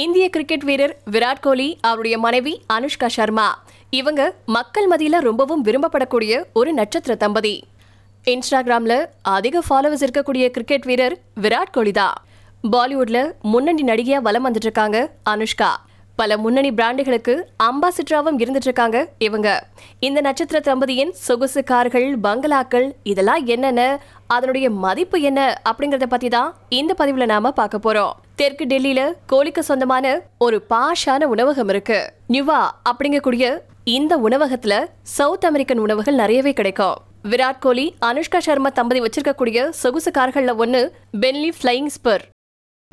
[0.00, 3.64] இந்திய கிரிக்கெட் வீரர் விராட் கோலி அவருடைய மனைவி அனுஷ்கா சர்மா.
[3.90, 7.64] இவங்க மக்கள் மத்தியில ரொம்பவும் விரும்பப்படக்கூடிய ஒரு நட்சத்திர தம்பதி.
[8.26, 12.14] இன்ஸ்டாகிராம்ல அதிக ஃபாலோவர்ஸ் இருக்கக்கூடிய கிரிக்கெட் வீரர் விராட் கோலி தான்.
[12.72, 15.70] பாலிவுட்ல முன்னணி நடிகையா வலம் வந்துட்டு இருக்காங்க அனுஷ்கா.
[16.16, 19.48] பல முன்னணி பிராண்டுகளுக்கு அம்பாசிடராவும் இருந்துட்டு இருக்காங்க இவங்க.
[19.98, 26.94] இந்த நட்சத்திர தம்பதியின் சொகுசு கார்கள் பங்களாக்கள் இதெல்லாம் என்னென்ன அதனுடைய மதிப்பு என்ன அப்படிங்கறத பத்தி தான் இந்த
[26.98, 28.12] பதிவுல நாம பார்க்க போறோம்.
[28.34, 32.12] தெற்கு டெல்லியில கோழிக்கு சொந்தமான ஒரு பாஷான உணவகம் இருக்கு.
[32.26, 36.94] நியூவா அப்படிங்கக்கூடிய இந்த உணவகத்துல சவுத் அமெரிக்கன் உணவுகள் நிறையவே கிடைக்கும்.
[37.30, 40.80] விராட் கோலி அனுஷ்கா சர்மா தம்பதி வச்சிருக்கக்கூடிய சொகுசு கார்கள்ல ஒன்னு
[41.20, 42.22] பென்லி ஃபிளைங் ஸ்பர்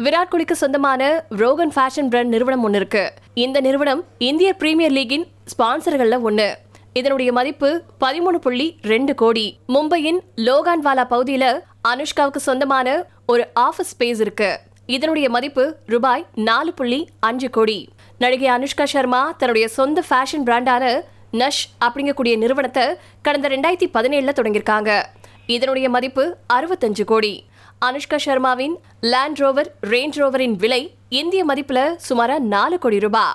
[0.04, 1.04] விராட் கோலிக்கு சொந்தமான
[1.40, 3.14] ரோகன் ஃபேஷன் பிராண்ட் நிறுவனம் ஒன்று இருக்கு.
[3.34, 6.58] இந்த நிறுவனம் இந்திய பிரீமியர் லீகின் ஸ்பான்சர்கள்ல ஒன்று
[6.94, 7.70] இதனுடைய மதிப்பு
[8.04, 9.60] பதிமூணு புள்ளி ரெண்டு கோடி.
[9.76, 11.46] மும்பையின் லோகான்வாலா பகுதியில
[11.92, 14.60] அனுஷ்காவுக்கு சொந்தமான ஒரு ஆஃபீஸ் ஸ்பேஸ் இருக்கு.
[14.86, 17.90] இதனுடைய மதிப்பு ரூபாய் நாலு புள்ளி அஞ்சு கோடி.
[18.18, 21.02] நடிகை அனுஷ்கா சர்மா தன்னுடைய சொந்த ஃபேஷன் பிராண்டான
[21.42, 22.88] நஷ் அப்படிங்கக்கூடிய நிறுவனத்தை
[23.22, 25.04] கடந்த ரெண்டாயிரத்தி பதினேழுல தொடங்கியிருக்காங்க.
[25.58, 27.34] இதனுடைய மதிப்பு அறுபத்தஞ்சு கோடி.
[27.86, 33.34] அனுஷ்கா சர்மாவின் லேண்ட் ரோவர் ரேஞ்ச் ரோவரின் விலை இந்திய மதிப்பில் சுமாராக நாலு கோடி ரூபாய்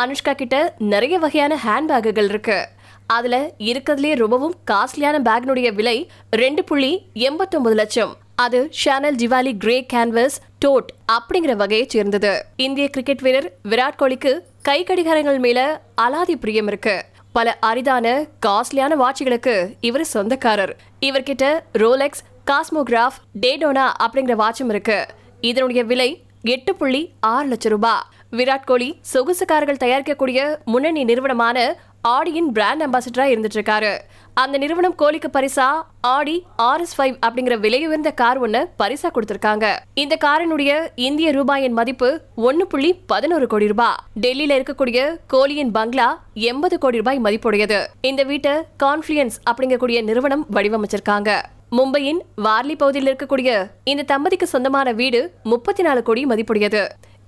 [0.00, 2.68] அனுஷ்கா கிட்ட நிறைய வகையான ஹேண்ட்பேக்குகள் இருக்கு.
[3.06, 8.16] அதுல இருக்கிறதுலே ரொம்பவும் காஸ்ட்லியான பேக்னுடைய விலை ரெண்டு புள்ளி எண்பத்தொன்பது லட்சம்.
[8.34, 12.44] அது ஷானல் ஜிவாலி கிரே கேன்வஸ் டோட் அப்படிங்கிற வகையை சேர்ந்தது.
[12.56, 17.04] இந்திய கிரிக்கெட் வீரர் விராட் கோலிக்கு கை கடிகாரங்கள் மேல அலாதி பிரியம் இருக்கு.
[17.32, 20.76] பல அரிதான காஸ்ட்லியான வாட்சிகளுக்கு இவர் சொந்தக்காரர்.
[21.00, 25.06] இவர்கிட்ட ரோலெக்ஸ் காஸ்மோகிராஃப் டேடோனா அப்படிங்கிற வாட்சும் இருக்கு.
[25.40, 26.10] இதனுடைய விலை
[26.42, 31.76] எட்டு புள்ளி ஆறு லட்சம் ரூபாய் விராட் கோலி சொகுசு கார்கள் தயாரிக்கக்கூடிய முன்னணி நிறுவனமான
[32.08, 33.98] ஆடியின் பிராண்ட் அம்பாசிடரா இருந்துட்டு இருக்காரு
[34.34, 39.76] அந்த நிறுவனம் கோலிக்கு பரிசா ஆடி ஆர்எஸ் ஃபைவ் அப்படிங்கிற விலையுயர்ந்த கார் ஒன்று பரிசா கொடுத்திருக்காங்க.
[39.94, 46.78] இந்த காரினுடைய இந்திய ரூபாயின் மதிப்பு ஒன்னு புள்ளி பதினோரு கோடி ரூபாய் டெல்லியில இருக்கக்கூடிய கோலியின் பங்களா எண்பது
[46.78, 47.86] கோடி ரூபாய் மதிப்புடையது.
[48.00, 51.42] இந்த வீட்டை கான்ஃபிளியன்ஸ் அப்படிங்கக்கூடிய நிறுவனம் வடிவமைச்சிருக்காங்க.
[51.76, 53.50] மும்பையின் வார்லி பகுதியில் இருக்கக்கூடிய
[53.90, 55.20] இந்த தம்பதிக்கு சொந்தமான வீடு
[55.52, 56.82] முப்பத்தி நாலு கோடி மதிப்புடையது.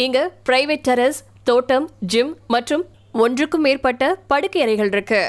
[0.05, 2.85] இங்கு பிரைவேட் டெரஸ் தோட்டம் ஜிம் மற்றும்
[3.25, 5.23] ஒன்றுக்கும் மேற்பட்ட படுக்கை அறைகள் இருக்கு.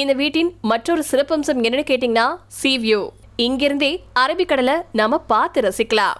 [0.00, 2.26] இந்த வீட்டின் மற்றொரு சிறப்பம்சம் என்னன்னு கேட்டீங்கன்னா
[2.60, 3.02] சீ வியூ
[3.46, 3.92] இங்கிருந்தே
[4.24, 6.18] அரபிக்கடலை நாம பார்த்து ரசிக்கலாம்.